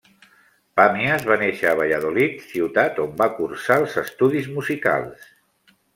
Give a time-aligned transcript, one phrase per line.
[0.79, 5.29] Pàmies va néixer a Valladolid, ciutat on va cursar els estudis musicals.